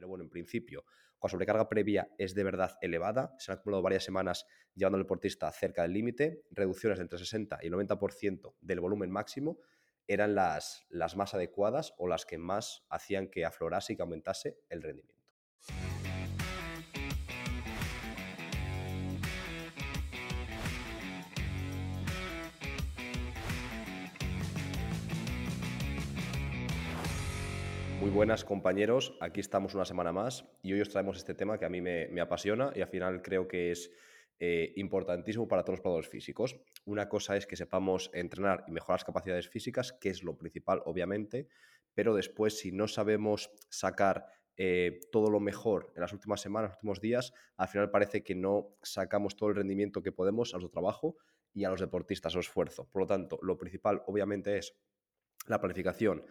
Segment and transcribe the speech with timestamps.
[0.00, 0.86] pero bueno, en principio,
[1.18, 5.02] cuando la sobrecarga previa es de verdad elevada, se han acumulado varias semanas llevando al
[5.02, 9.58] deportista cerca del límite, reducciones entre 60 y el 90% del volumen máximo
[10.06, 14.56] eran las, las más adecuadas o las que más hacían que aflorase y que aumentase
[14.70, 15.22] el rendimiento.
[28.10, 31.64] Muy buenas compañeros, aquí estamos una semana más y hoy os traemos este tema que
[31.64, 33.88] a mí me, apasiona y al final creo que es
[34.40, 36.56] eh, importantísimo para todos los jugadores físicos.
[36.86, 40.82] Una cosa es que sepamos entrenar y mejorar las capacidades físicas, que es lo principal
[40.86, 41.46] obviamente,
[41.94, 46.78] pero después si no sabemos sacar eh, todo lo mejor en las últimas semanas, los
[46.78, 50.72] últimos días, al final parece que no sacamos todo el rendimiento que podemos a nuestro
[50.72, 51.16] trabajo
[51.54, 52.88] y a los deportistas, su esfuerzo.
[52.90, 54.76] Por lo tanto, lo principal obviamente es
[55.46, 56.24] la planificación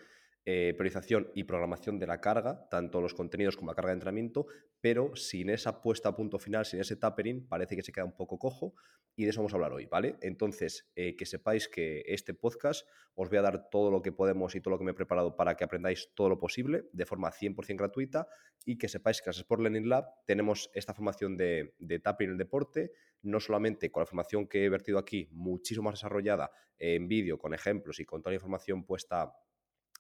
[0.46, 4.48] eh, priorización y programación de la carga, tanto los contenidos como la carga de entrenamiento,
[4.82, 8.16] pero sin esa puesta a punto final, sin ese tapering, parece que se queda un
[8.16, 8.74] poco cojo
[9.16, 10.16] y de eso vamos a hablar hoy, ¿vale?
[10.22, 14.56] Entonces, eh, que sepáis que este podcast os voy a dar todo lo que podemos
[14.56, 17.30] y todo lo que me he preparado para que aprendáis todo lo posible de forma
[17.30, 18.28] 100% gratuita
[18.66, 22.32] y que sepáis que en Sport Learning Lab tenemos esta formación de, de tapping en
[22.32, 27.10] el deporte, no solamente con la formación que he vertido aquí, muchísimo más desarrollada en
[27.10, 29.34] vídeo, con ejemplos y con toda la información puesta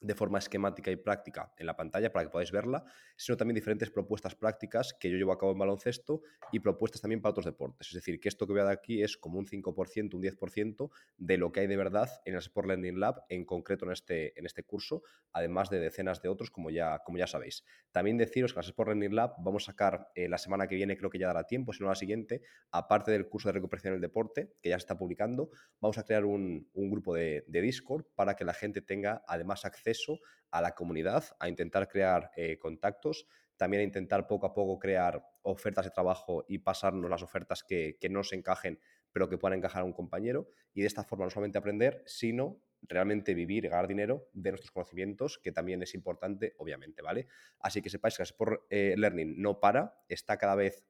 [0.01, 2.85] de forma esquemática y práctica en la pantalla para que podáis verla,
[3.17, 7.21] sino también diferentes propuestas prácticas que yo llevo a cabo en baloncesto y propuestas también
[7.21, 7.87] para otros deportes.
[7.89, 10.89] Es decir, que esto que voy a dar aquí es como un 5%, un 10%
[11.17, 14.39] de lo que hay de verdad en el Sport Lending Lab, en concreto en este,
[14.39, 17.65] en este curso, además de decenas de otros, como ya, como ya sabéis.
[17.91, 20.75] También deciros que en el Sport Lending Lab vamos a sacar eh, la semana que
[20.75, 22.41] viene, creo que ya dará tiempo, si no la siguiente,
[22.71, 25.49] aparte del curso de recuperación del deporte, que ya se está publicando,
[25.81, 29.88] vamos a crear un, grupo de, de Discord para que la gente tenga además acceso
[30.51, 35.21] a la comunidad, a intentar crear eh, contactos, también a intentar poco a poco crear
[35.41, 38.79] ofertas de trabajo y pasarnos las ofertas que, que no se encajen,
[39.11, 40.49] pero que puedan encajar a un compañero.
[40.73, 44.71] Y de esta forma no solamente aprender, sino realmente vivir y ganar dinero de nuestros
[44.71, 47.27] conocimientos, que también es importante, obviamente, ¿vale?
[47.59, 50.85] Así que sepáis que Sport eh, Learning no para, está cada vez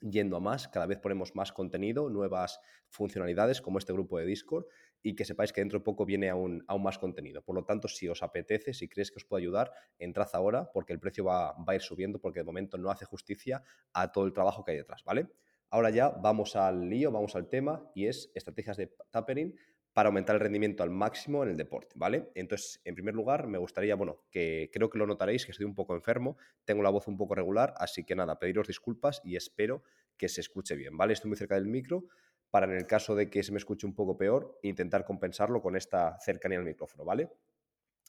[0.00, 4.64] yendo a más, cada vez ponemos más contenido, nuevas funcionalidades como este grupo de Discord
[5.02, 7.42] y que sepáis que dentro de poco viene aún, aún más contenido.
[7.42, 10.92] Por lo tanto, si os apetece, si creéis que os puede ayudar, entrad ahora porque
[10.92, 13.62] el precio va, va a ir subiendo porque de momento no hace justicia
[13.92, 15.28] a todo el trabajo que hay detrás, ¿vale?
[15.70, 19.54] Ahora ya vamos al lío, vamos al tema y es estrategias de tapering
[19.92, 22.30] para aumentar el rendimiento al máximo en el deporte, ¿vale?
[22.34, 25.74] Entonces, en primer lugar, me gustaría, bueno, que creo que lo notaréis, que estoy un
[25.74, 29.82] poco enfermo, tengo la voz un poco regular, así que nada, pediros disculpas y espero
[30.16, 31.14] que se escuche bien, ¿vale?
[31.14, 32.04] Estoy muy cerca del micro
[32.50, 35.76] para, en el caso de que se me escuche un poco peor, intentar compensarlo con
[35.76, 37.30] esta cercanía al micrófono, ¿vale?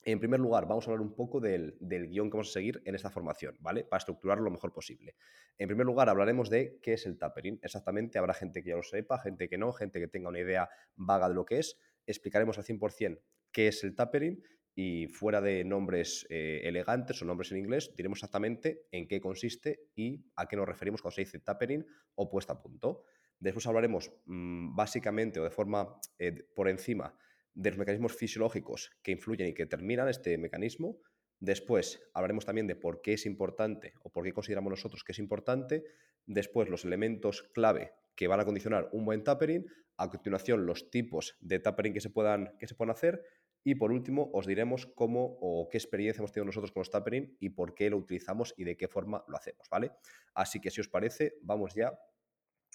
[0.04, 2.96] En primer lugar, vamos a hablar un poco del, guion que vamos a seguir en
[2.96, 3.84] esta formación, ¿vale?
[3.84, 5.16] Para estructurarlo lo mejor posible.
[5.60, 7.60] En primer lugar, hablaremos de qué es el tapering.
[7.62, 10.70] Exactamente, habrá gente que ya lo sepa, gente que no, gente que tenga una idea
[10.96, 11.78] vaga de lo que es.
[12.08, 14.42] Explicaremos al 100% qué es el tapering
[14.74, 19.90] y fuera de nombres eh, elegantes o nombres en inglés, diremos exactamente en qué consiste
[19.96, 21.86] y a qué nos referimos cuando se dice tapering
[22.16, 23.04] o puesta a punto.
[23.42, 27.18] Después hablaremos mm, básicamente o de forma eh, por encima
[27.56, 31.00] de los mecanismos fisiológicos que influyen y que terminan este mecanismo.
[31.40, 35.20] Después hablaremos también de por qué es importante o por qué consideramos nosotros que es
[35.20, 35.84] importante.
[36.28, 39.66] Después los elementos clave que van a condicionar un buen tapering.
[39.98, 43.24] A continuación los tipos de tapering que se puedan, que se hacer.
[43.64, 47.38] Y por último os diremos cómo o qué experiencia hemos tenido nosotros con los tapering
[47.40, 49.92] y por qué lo utilizamos y de qué forma lo hacemos, ¿vale?
[50.36, 51.92] Así que si os parece, vamos ya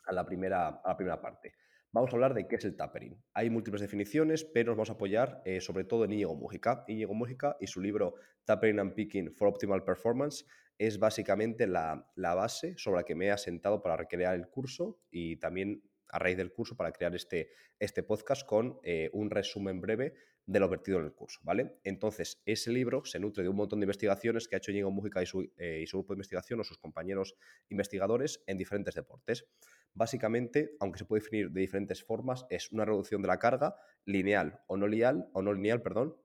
[0.07, 1.55] a la primera, a la primera parte.
[1.93, 3.23] Vamos a hablar de qué es el tapering.
[3.33, 6.85] Hay múltiples definiciones, pero nos vamos a apoyar eh, sobre todo en Íñigo Mújica.
[6.89, 10.45] Íñigo Mújica y su libro Tapering and Picking for Optimal Performance
[10.77, 15.01] es básicamente la, la base sobre la que me he asentado para recrear el curso
[15.11, 19.81] y también a raíz del curso para crear este, este podcast con eh, un resumen
[19.81, 20.15] breve
[20.47, 21.79] de lo vertido en el curso, ¿vale?
[21.83, 25.21] Entonces, ese libro se nutre de un montón de investigaciones que ha hecho Diego Mújica
[25.21, 27.35] y su, eh, y su grupo de investigación o sus compañeros
[27.69, 29.45] investigadores en diferentes deportes.
[29.93, 33.75] Básicamente, aunque se puede definir de diferentes formas, es una reducción de la carga
[34.05, 36.17] lineal o no lineal, o no lineal, perdón,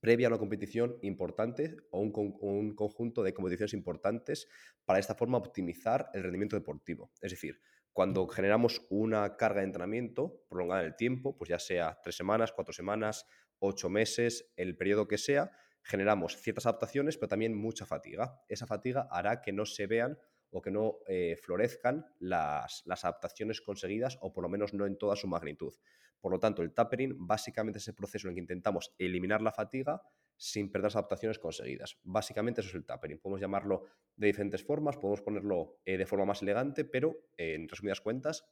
[0.00, 4.48] previa a una competición importante o un, un, conjunto de competiciones importantes
[4.84, 7.12] para esta forma optimizar el rendimiento deportivo.
[7.20, 7.60] Es decir,
[7.96, 12.52] cuando generamos una carga de entrenamiento prolongada en el tiempo, pues ya sea tres semanas,
[12.52, 13.24] cuatro semanas,
[13.58, 15.50] ocho meses, el periodo que sea,
[15.80, 18.42] generamos ciertas adaptaciones, pero también mucha fatiga.
[18.48, 20.18] Esa fatiga hará que no se vean
[20.50, 24.98] o que no eh, florezcan las, las, adaptaciones conseguidas o por lo menos no en
[24.98, 25.72] toda su magnitud.
[26.20, 29.52] Por lo tanto, el tapering básicamente es el proceso en el que intentamos eliminar la
[29.52, 30.02] fatiga
[30.36, 31.98] sin perder las adaptaciones conseguidas.
[32.02, 33.18] Básicamente eso es el tapering.
[33.18, 33.84] Podemos llamarlo
[34.16, 38.44] de diferentes formas, podemos ponerlo eh, de forma más elegante, pero en resumidas cuentas,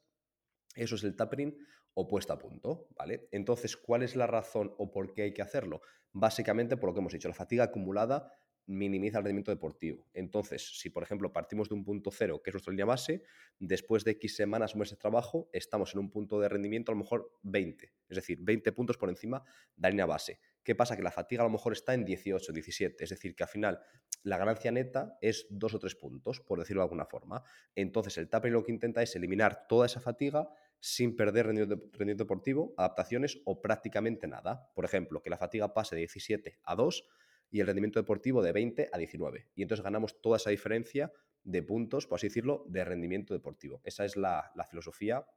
[0.75, 1.57] eso es el tapering
[1.93, 3.29] o puesta a punto, ¿vale?
[3.31, 5.81] Entonces, ¿cuál es la razón o por qué hay que hacerlo?
[6.11, 8.31] Básicamente por lo que hemos dicho, la fatiga acumulada
[8.67, 10.07] minimiza el rendimiento deportivo.
[10.13, 13.23] Entonces, si por ejemplo partimos de un punto cero, que es nuestra línea base,
[13.59, 16.95] después de X semanas o meses de trabajo, estamos en un punto de rendimiento a
[16.95, 19.43] lo mejor 20, es decir, 20 puntos por encima
[19.75, 20.39] de la línea base.
[20.65, 20.97] ¿Qué pasa?
[20.97, 23.79] Que la fatiga a lo mejor está en 18, 17, es decir, que al final
[24.23, 27.43] la ganancia neta es dos o tres puntos, por decirlo de alguna forma.
[27.75, 32.73] Entonces, el tapering lo que intenta es eliminar toda esa fatiga sin perder rendimiento deportivo,
[32.77, 34.71] adaptaciones o prácticamente nada.
[34.73, 37.07] Por ejemplo, que la fatiga pase de 17 a 2
[37.51, 39.49] y el rendimiento deportivo de 20 a 19.
[39.53, 41.13] Y entonces ganamos toda esa diferencia
[41.43, 43.81] de puntos, por así decirlo, de rendimiento deportivo.
[43.83, 45.27] Esa es la, filosofía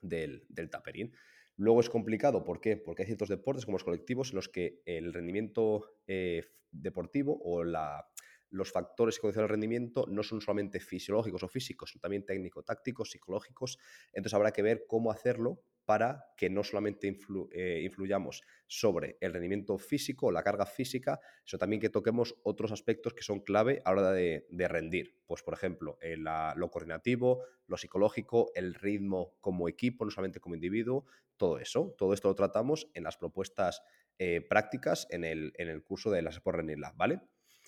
[0.00, 1.12] del, del tapering.
[1.56, 2.76] Luego es complicado, ¿por qué?
[2.76, 7.64] Porque hay ciertos deportes como los colectivos en los que el rendimiento eh, deportivo o
[7.64, 8.06] la,
[8.50, 13.10] los factores que condicionan el rendimiento no son solamente fisiológicos o físicos, sino también técnico-tácticos,
[13.10, 13.78] psicológicos.
[14.12, 17.08] Entonces habrá que ver cómo hacerlo para que no solamente
[17.52, 23.14] eh, influyamos sobre el rendimiento físico la carga física, sino también que toquemos otros aspectos
[23.14, 25.16] que son clave a la hora de, rendir.
[25.26, 31.06] Pues, por ejemplo, lo coordinativo, lo psicológico, el ritmo como equipo, no solamente como individuo,
[31.36, 31.94] todo eso.
[31.96, 33.82] Todo esto lo tratamos en las propuestas
[34.18, 37.20] eh, prácticas en el, curso de la Sport Running Lab, ¿vale?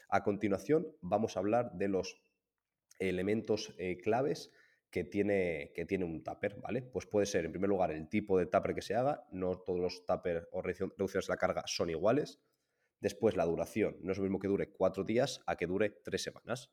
[0.08, 2.20] A continuación, vamos a hablar de los
[2.98, 4.50] elementos eh, claves
[4.90, 6.82] que tiene, que tiene un tupper, ¿vale?
[6.82, 9.80] Pues puede ser, en primer lugar, el tipo de tupper que se haga, no todos
[9.80, 12.40] los tupper o reducciones de la carga son iguales.
[13.00, 16.22] Después, la duración, no es lo mismo que dure cuatro días a que dure tres
[16.22, 16.72] semanas.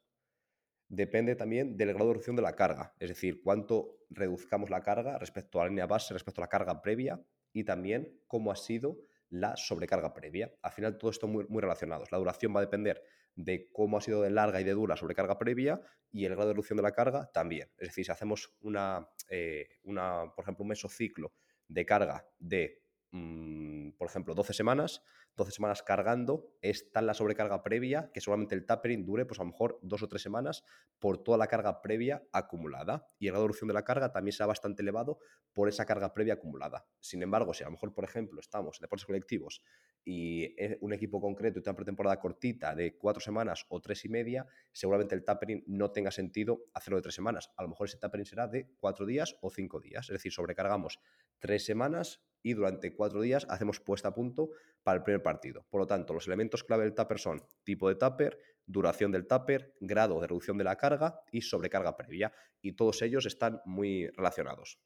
[0.88, 5.18] Depende también del grado de reducción de la carga, es decir, cuánto reduzcamos la carga
[5.18, 7.22] respecto a la línea base, respecto a la carga previa
[7.52, 10.54] y también cómo ha sido la sobrecarga previa.
[10.62, 12.12] Al final, todo esto muy, muy relacionados.
[12.12, 13.04] La duración va a depender
[13.36, 16.54] de cómo ha sido de larga y de dura sobrecarga previa y el grado de
[16.54, 17.70] reducción de la carga también.
[17.78, 21.34] Es decir, si hacemos una, eh, una por ejemplo, un mesociclo
[21.68, 22.85] de carga de,
[23.16, 25.04] mm, por ejemplo, 12 semanas,
[25.36, 29.44] 12 semanas cargando, está en la sobrecarga previa, que solamente el tapering dure, pues a
[29.44, 30.64] lo mejor dos o tres semanas
[31.00, 33.08] por toda la carga previa acumulada.
[33.20, 35.20] Y el grado de reducción de la carga también será bastante elevado
[35.54, 36.86] por esa carga previa acumulada.
[37.00, 39.62] Sin embargo, si a lo mejor, por ejemplo, estamos en deportes colectivos
[40.04, 44.10] y es un equipo concreto y una pretemporada cortita de cuatro semanas o tres y
[44.10, 47.52] media, seguramente el tapering no tenga sentido hacerlo de tres semanas.
[47.58, 50.10] A lo mejor ese tapering será de cuatro días o cinco días.
[50.10, 51.00] Es decir, sobrecargamos
[51.40, 54.52] tres semanas y durante cuatro días hacemos puesta a punto
[54.84, 55.66] para el primer partido.
[55.68, 58.38] Por lo tanto, los elementos clave del tupper son tipo de tupper,
[58.68, 62.32] duración del tupper, grado de reducción de la carga y sobrecarga previa.
[62.62, 64.80] Y todos ellos están muy relacionados.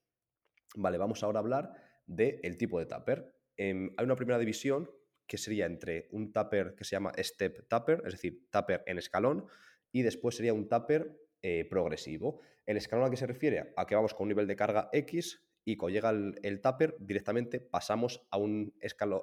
[0.75, 1.73] Vale, vamos ahora a hablar
[2.05, 3.29] del tipo de tupper.
[3.57, 4.89] Em, hay una primera división
[5.27, 9.47] que sería entre un tupper que se llama step tupper, es decir, tupper en escalón,
[9.91, 12.39] y después sería un tupper eh, progresivo.
[12.65, 15.43] El escalón a que se refiere a que vamos con un nivel de carga X
[15.69, 18.73] y cuando llega el, el tupper, directamente pasamos a un,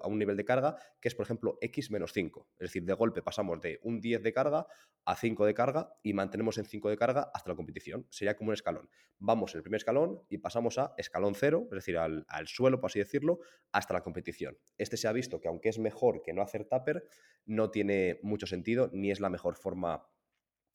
[0.01, 2.49] a un nivel de carga que es, por ejemplo, X menos 5.
[2.61, 4.69] Es decir, de golpe pasamos de un 10 de carga
[5.05, 8.07] a 5 de carga y mantenemos en 5 de carga hasta la competición.
[8.11, 8.89] Sería como un escalón.
[9.19, 12.91] Vamos el primer escalón y pasamos a escalón 0, es decir, al, al suelo, por
[12.91, 13.41] así decirlo,
[13.73, 14.57] hasta la competición.
[14.79, 17.09] Este se ha visto que aunque es mejor que no hacer tupper,
[17.45, 20.07] no tiene mucho sentido ni es la mejor forma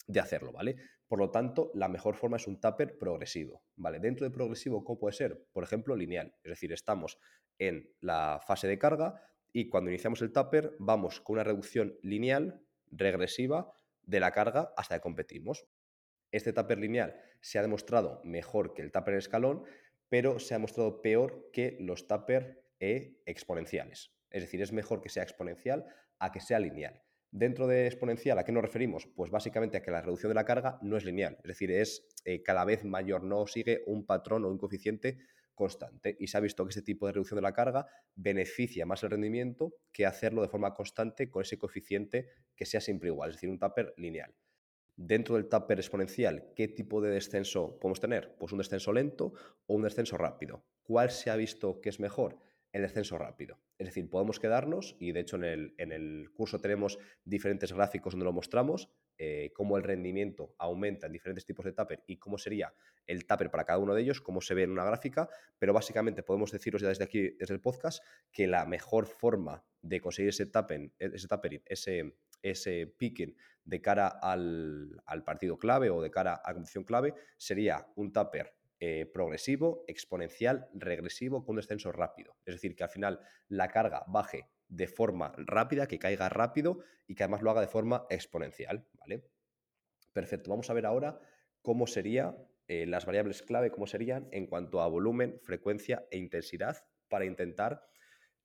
[0.07, 0.75] de hacerlo, ¿vale?
[1.07, 3.99] Por lo tanto, la mejor forma es un tupper progresivo, ¿vale?
[3.99, 5.45] Dentro de progresivo, ¿cómo puede ser?
[5.51, 7.17] Por ejemplo, lineal, es decir, estamos
[7.59, 9.21] en la fase de carga
[9.53, 14.95] y cuando iniciamos el tupper vamos con una reducción lineal, regresiva, de la carga hasta
[14.95, 15.67] que competimos.
[16.31, 19.63] Este tupper lineal se ha demostrado mejor que el tupper escalón,
[20.09, 24.15] pero se ha demostrado peor que los tupper e exponenciales.
[24.29, 25.85] Es decir, es mejor que sea exponencial
[26.19, 27.03] a que sea lineal.
[27.31, 29.07] Dentro de exponencial, ¿a qué nos referimos?
[29.07, 32.05] Pues básicamente a que la reducción de la carga no es lineal, es decir, es
[32.25, 35.17] eh, cada vez mayor, no sigue un patrón o un coeficiente
[35.55, 36.17] constante.
[36.19, 39.11] Y se ha visto que este tipo de reducción de la carga beneficia más el
[39.11, 43.49] rendimiento que hacerlo de forma constante con ese coeficiente que sea siempre igual, es decir,
[43.49, 44.35] un tupper lineal.
[44.97, 48.35] Dentro del tupper exponencial, ¿qué tipo de descenso podemos tener?
[48.39, 49.33] Pues un descenso lento
[49.67, 50.65] o un descenso rápido.
[50.83, 52.39] ¿Cuál se ha visto que es mejor?
[52.71, 53.59] El descenso rápido.
[53.77, 58.13] Es decir, podemos quedarnos, y de hecho en el, en el curso tenemos diferentes gráficos
[58.13, 62.37] donde lo mostramos, eh, cómo el rendimiento aumenta en diferentes tipos de tupper y cómo
[62.37, 62.73] sería
[63.05, 66.23] el tupper para cada uno de ellos, cómo se ve en una gráfica, pero básicamente
[66.23, 70.45] podemos deciros ya desde aquí, desde el podcast, que la mejor forma de conseguir ese
[70.45, 76.35] tapping, ese, tappering, ese, ese picking de cara al, al partido clave o de cara
[76.35, 82.35] a la condición clave sería un tupper eh, progresivo, exponencial, regresivo con descenso rápido.
[82.45, 87.13] Es decir, que al final la carga baje de forma rápida, que caiga rápido y
[87.13, 89.23] que además lo haga de forma exponencial, ¿vale?
[90.13, 91.19] Perfecto, vamos a ver ahora
[91.61, 92.35] cómo serían
[92.67, 97.83] eh, las variables clave, cómo serían en cuanto a volumen, frecuencia e intensidad para intentar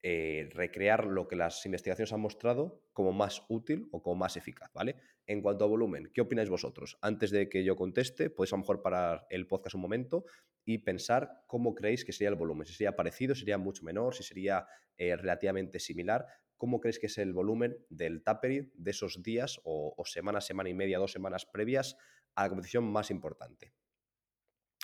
[0.02, 4.70] eh, recrear lo que las investigaciones han mostrado como más útil o como más eficaz,
[4.72, 4.96] ¿vale?
[5.26, 6.98] En cuanto a volumen, ¿qué opináis vosotros?
[7.00, 10.24] Antes de que yo conteste, podéis a lo mejor parar el podcast un momento
[10.64, 12.66] y pensar cómo creéis que sería el volumen.
[12.66, 16.26] Si sería parecido, sería mucho menor, si sería eh, relativamente similar.
[16.56, 20.68] ¿Cómo creéis que es el volumen del tapering de esos días o, o semana, semana
[20.68, 21.96] y media, dos semanas previas
[22.34, 23.72] a la competición más importante?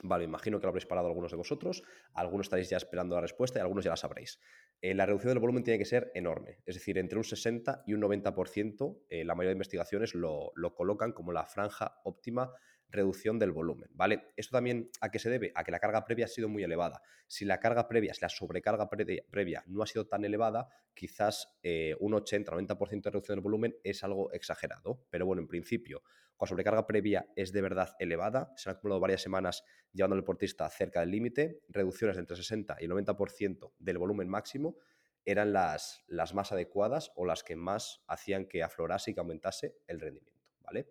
[0.05, 3.59] Vale, imagino que lo habréis parado algunos de vosotros, algunos estaréis ya esperando la respuesta
[3.59, 4.41] y algunos ya la sabréis.
[4.81, 7.95] Eh, la reducción del volumen tiene que ser enorme, es decir, entre un 60 y
[7.95, 12.53] un 90%, eh, la mayoría de investigaciones lo, lo, colocan como la franja óptima
[12.93, 14.33] reducción del volumen, ¿vale?
[14.37, 15.51] Esto también a qué se debe?
[15.55, 17.03] A que la carga previa ha sido muy elevada.
[17.27, 21.97] Si la carga previa, si la sobrecarga previa no ha sido tan elevada, quizás eh,
[22.01, 25.05] un 80-90% de reducción del volumen es algo exagerado.
[25.11, 26.03] Pero bueno, en principio,
[26.37, 30.69] con sobrecarga previa es de verdad elevada, se han acumulado varias semanas llevando al deportista
[30.69, 34.77] cerca del límite, reducciones entre 60 y 90% del volumen máximo
[35.25, 39.77] eran las, las más adecuadas o las que más hacían que aflorase y que aumentase
[39.87, 40.89] el rendimiento, ¿vale?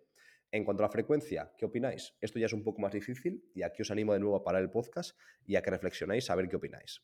[0.54, 2.14] En cuanto a la frecuencia, ¿qué opináis?
[2.20, 4.60] Esto ya es un poco más difícil y aquí os animo de nuevo a parar
[4.60, 7.00] el podcast y a que reflexionéis a ver qué opináis.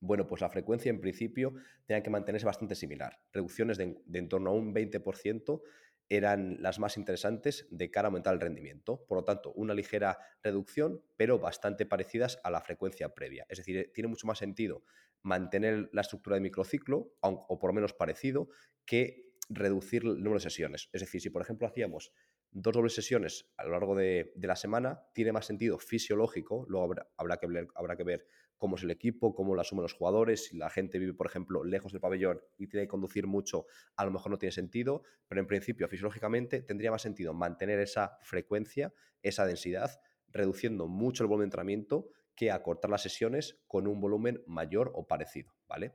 [0.00, 1.54] Bueno, pues la frecuencia en principio
[1.86, 3.18] tenía que mantenerse bastante similar.
[3.32, 5.62] Reducciones de, en torno a un 20%
[6.10, 9.06] eran las más interesantes de cara a aumentar el rendimiento.
[9.08, 13.46] Por lo tanto, una ligera reducción, pero bastante parecidas a la frecuencia previa.
[13.48, 14.84] Es decir, tiene mucho más sentido
[15.22, 18.48] mantener la estructura de microciclo, o por lo menos parecido,
[18.84, 20.88] que reducir el número de sesiones.
[20.92, 22.12] Es decir, si por ejemplo hacíamos
[22.50, 27.36] dos dobles sesiones a lo largo de, la semana, tiene más sentido fisiológico, luego habrá,
[27.36, 28.26] que ver, habrá que ver
[28.56, 31.64] cómo es el equipo, cómo lo asumen los jugadores, si la gente vive, por ejemplo,
[31.64, 35.40] lejos del pabellón y tiene que conducir mucho, a lo mejor no tiene sentido, pero
[35.40, 41.44] en principio fisiológicamente tendría más sentido mantener esa frecuencia, esa densidad, reduciendo mucho el volumen
[41.44, 45.94] de entrenamiento que acortar las sesiones con un volumen mayor o parecido, ¿vale?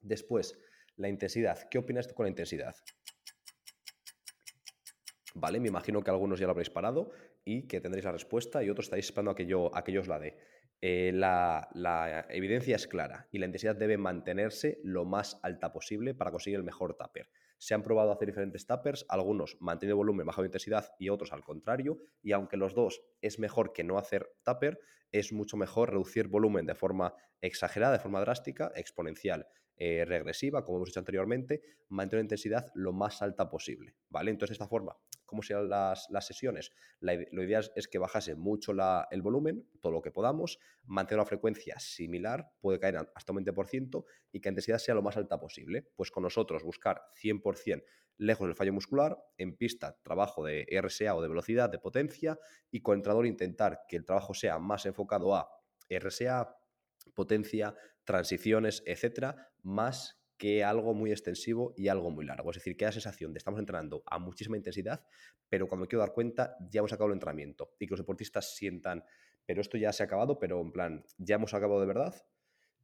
[0.00, 0.58] Después,
[0.96, 1.68] la intensidad.
[1.70, 2.74] ¿Qué opinas con la intensidad?
[5.34, 7.10] Vale, me imagino que algunos ya lo habréis parado
[7.44, 10.18] y que tendréis la respuesta y otros estáis esperando a que yo, a os la
[10.18, 10.38] dé.
[10.80, 16.30] Eh, la, evidencia es clara y la intensidad debe mantenerse lo más alta posible para
[16.30, 17.30] conseguir el mejor tupper.
[17.58, 21.98] Se han probado hacer diferentes tuppers, algunos manteniendo volumen, bajado intensidad y otros al contrario,
[22.22, 24.78] y aunque los dos es mejor que no hacer tupper,
[25.12, 29.46] es mucho mejor reducir volumen de forma exagerada, de forma drástica, exponencial.
[29.78, 34.30] Eh, regresiva, como hemos dicho anteriormente, mantener la intensidad lo más alta posible, ¿vale?
[34.30, 36.72] Entonces, de esta forma, ¿cómo serían las, sesiones?
[37.00, 38.72] lo ideal es que bajase mucho
[39.10, 44.04] el volumen, todo lo que podamos, mantener una frecuencia similar, puede caer hasta un 20%,
[44.32, 45.86] y que la intensidad sea lo más alta posible.
[45.94, 47.84] Pues con nosotros buscar 100%
[48.16, 52.38] lejos del fallo muscular, en pista trabajo de RSA o de velocidad, de potencia,
[52.70, 55.50] y con el entrenador intentar que el trabajo sea más enfocado a
[55.90, 56.56] RSA,
[57.14, 57.74] potencia,
[58.06, 62.50] transiciones, etcétera, más que algo muy extensivo y algo muy largo.
[62.50, 65.04] Es decir, que la sensación de estamos entrenando a muchísima intensidad,
[65.48, 68.54] pero cuando me quiero dar cuenta ya hemos acabado el entrenamiento y que los deportistas
[68.54, 69.04] sientan,
[69.44, 72.14] pero esto ya se ha acabado, pero en plan, ya hemos acabado de verdad,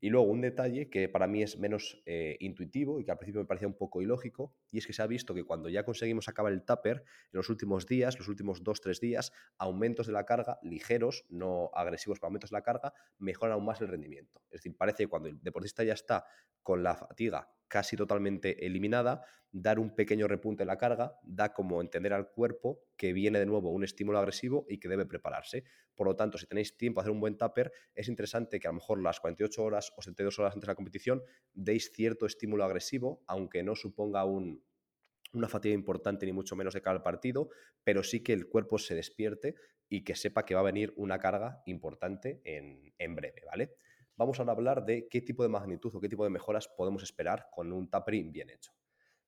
[0.02, 3.40] y luego un detalle que para mí es menos eh, intuitivo y que al principio
[3.40, 6.28] me parecía un poco ilógico, y es que se ha visto que cuando ya conseguimos
[6.28, 10.26] acabar el tupper, en los últimos días, los últimos dos, tres días, aumentos de la
[10.26, 14.42] carga ligeros, no agresivos, pero aumentos de la carga, mejoran aún más el rendimiento.
[14.46, 16.26] Es decir, parece que cuando el deportista ya está
[16.64, 21.80] con la fatiga casi totalmente eliminada, dar un pequeño repunte en la carga da como
[21.80, 25.64] entender al cuerpo que viene de nuevo un estímulo agresivo y que debe prepararse.
[25.94, 28.72] Por lo tanto, si tenéis tiempo a hacer un buen tupper, es interesante que a
[28.72, 31.22] lo mejor las 48 horas o 72 horas antes de la competición
[31.54, 36.96] deis cierto estímulo agresivo, aunque no suponga una fatiga importante ni mucho menos de cara
[36.96, 37.48] al partido,
[37.84, 39.54] pero sí que el cuerpo se despierte
[39.88, 43.76] y que sepa que va a venir una carga importante en, en breve, ¿vale?
[44.16, 47.48] Vamos a hablar de qué tipo de magnitud o qué tipo de mejoras podemos esperar
[47.50, 48.72] con un tapering bien hecho.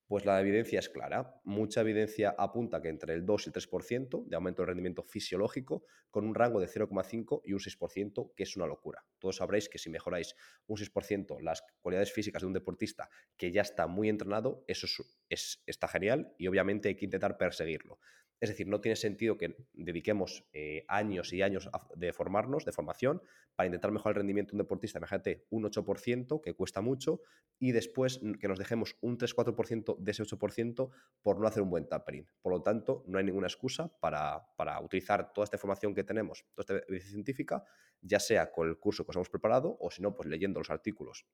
[0.07, 1.41] Pues la evidencia es clara.
[1.43, 5.83] Mucha evidencia apunta que entre el 2 y el 3% de aumento de rendimiento fisiológico,
[6.11, 9.03] con un rango de 0,5 y un 6%, que es una locura.
[9.17, 10.35] Todos sabréis que si mejoráis
[10.67, 14.85] un 6% las cualidades físicas de un deportista que ya está muy entrenado, eso
[15.27, 17.97] es, está genial y obviamente hay que intentar perseguirlo.
[18.45, 23.23] Es decir, no tiene sentido que dediquemos eh, años y años de formarnos, de formación,
[23.55, 27.21] para intentar mejorar el rendimiento de un deportista, imagínate, un 8%, que cuesta mucho,
[27.57, 30.91] y después que nos dejemos un 3-4% de ese 8%
[31.23, 32.27] por no hacer un buen tapering.
[32.43, 36.45] Por lo tanto, no hay ninguna excusa para, para utilizar toda esta información que tenemos,
[36.53, 37.63] toda esta evidencia científica,
[37.99, 40.69] ya sea con el curso que os hemos preparado o si no, pues leyendo los
[40.69, 41.25] artículos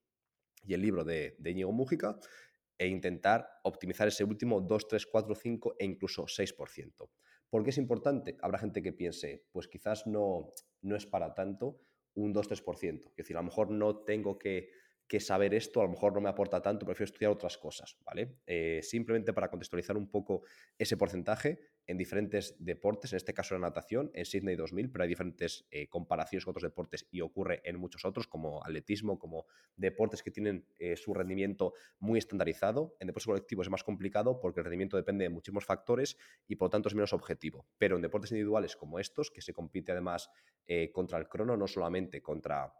[0.63, 2.17] y el libro de, de Íñigo Mújica
[2.81, 7.09] e intentar optimizar ese último 2, 3, 4, 5 e incluso 6%.
[7.47, 8.37] ¿Por qué es importante?
[8.41, 10.49] Habrá gente que piense, pues quizás no,
[10.81, 11.79] no es para tanto
[12.15, 13.11] un 2-3%.
[13.11, 14.71] Es decir, a lo mejor no tengo que
[15.11, 18.37] que saber esto a lo mejor no me aporta tanto, prefiero estudiar otras cosas, ¿vale?
[18.45, 20.43] Eh, simplemente para contextualizar un poco
[20.77, 21.59] ese porcentaje
[21.91, 25.87] en diferentes deportes, en este caso la natación, en Sydney 2000, pero hay diferentes eh,
[25.89, 29.45] comparaciones con otros deportes y ocurre en muchos otros, como atletismo, como
[29.75, 32.95] deportes que tienen eh, su rendimiento muy estandarizado.
[33.01, 36.17] En deportes colectivos es más complicado porque el rendimiento depende de muchísimos factores
[36.47, 37.67] y por lo tanto es menos objetivo.
[37.77, 40.29] Pero en deportes individuales como estos, que se compite además
[40.93, 42.71] contra el crono, no solamente contra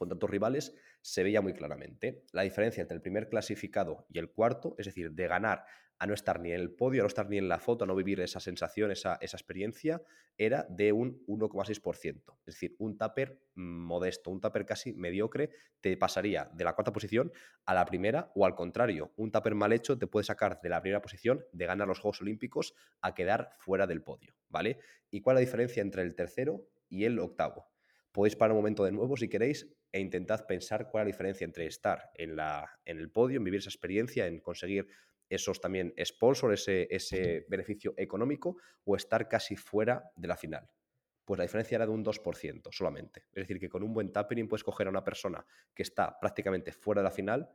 [0.00, 2.24] contra otros rivales, se veía muy claramente.
[2.32, 5.66] La diferencia entre el primer clasificado y el cuarto, es decir, de ganar
[6.00, 7.86] a no estar ni en el podio, a no estar ni en la foto, a
[7.86, 10.02] no vivir esa sensación, esa, esa experiencia,
[10.38, 12.38] era de un 1,6%.
[12.46, 15.50] Es decir, un tupper modesto, un tupper casi mediocre,
[15.82, 17.30] te pasaría de la cuarta posición
[17.66, 20.80] a la primera o al contrario, un tupper mal hecho te puede sacar de la
[20.80, 24.78] primera posición de ganar los Juegos Olímpicos a quedar fuera del podio, ¿vale?
[25.10, 27.68] ¿Y cuál es la diferencia entre el tercero y el octavo?
[28.10, 31.44] Podéis parar un momento de nuevo si queréis e intentad pensar cuál es la diferencia
[31.44, 34.88] entre estar en, la, en el podio, en vivir esa experiencia, en conseguir
[35.30, 40.68] esos también sponsors, ese, ese beneficio económico, o estar casi fuera de la final.
[41.24, 43.26] Pues la diferencia era de un 2% solamente.
[43.32, 46.72] Es decir, que con un buen tapering puedes coger a una persona que está prácticamente
[46.72, 47.48] fuera de la final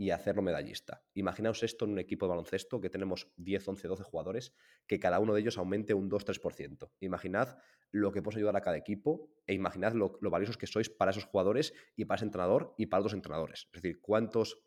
[0.00, 1.04] y hacerlo medallista.
[1.12, 4.54] Imaginaos esto en un equipo de baloncesto que tenemos 10, 11, 12 jugadores,
[4.86, 6.90] que cada uno de ellos aumente un 2-3%.
[7.00, 7.58] Imaginad
[7.90, 11.24] lo que podemos ayudar a cada equipo e imaginad lo, valiosos que sois para esos
[11.24, 13.68] jugadores y para ese entrenador y para otros entrenadores.
[13.74, 14.62] Es decir, cuántos,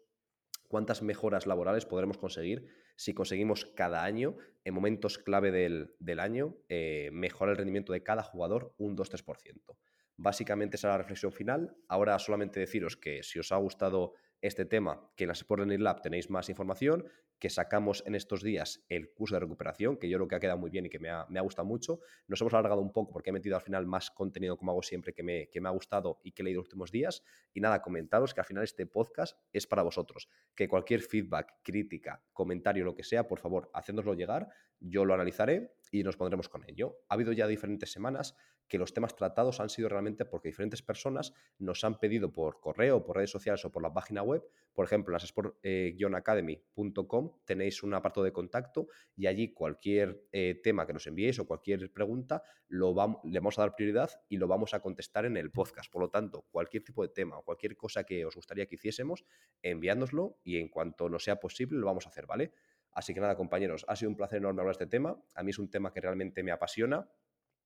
[0.68, 7.10] cuántas mejoras laborales podremos conseguir si conseguimos cada año, en momentos clave del, año, eh,
[7.12, 9.78] mejorar el rendimiento de cada jugador un 2-3%.
[10.16, 11.76] Básicamente esa es la reflexión final.
[11.88, 15.84] Ahora solamente deciros que si os ha gustado este tema, que en la Sport Learning
[15.84, 17.06] Lab tenéis más información,
[17.40, 20.60] que sacamos en estos días el curso de recuperación, que yo creo que ha quedado
[20.60, 22.00] muy bien y que me ha, gustado mucho.
[22.28, 25.14] Nos hemos alargado un poco porque he metido al final más contenido, como hago siempre,
[25.14, 27.24] que me, que me ha gustado y que he leído los últimos días.
[27.54, 30.28] Y nada, comentaros que al final este podcast es para vosotros.
[30.54, 35.72] Que cualquier feedback, crítica, comentario, lo que sea, por favor, hacéndoslo llegar, yo lo analizaré
[35.94, 36.98] y nos pondremos con ello.
[37.08, 38.36] Ha habido ya diferentes semanas
[38.68, 43.06] que los temas tratados han sido realmente porque diferentes personas nos han pedido por correo,
[43.06, 44.42] por redes sociales o por la página web,
[44.74, 50.88] por ejemplo, en las sport-academy.com tenéis un apartado de contacto y allí cualquier eh, tema
[50.88, 54.48] que nos enviéis o cualquier pregunta lo vamos, le vamos a dar prioridad y lo
[54.48, 55.92] vamos a contestar en el podcast.
[55.92, 59.26] Por lo tanto, cualquier tipo de tema o cualquier cosa que os gustaría que hiciésemos,
[59.62, 62.52] enviándoslo y en cuanto nos sea posible lo vamos a hacer, ¿vale?
[62.94, 65.18] Así que nada, compañeros, ha sido un placer enorme hablar de este tema.
[65.34, 67.08] A mí es un tema que realmente me apasiona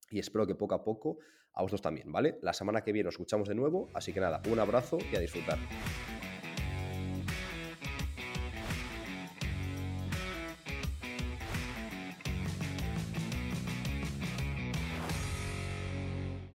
[0.09, 1.19] y espero que poco a poco
[1.53, 2.37] a vosotros también, ¿vale?
[2.41, 5.19] La semana que viene os escuchamos de nuevo, así que nada, un abrazo y a
[5.19, 5.57] disfrutar.